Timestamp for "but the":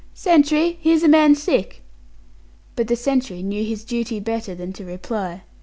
2.75-2.95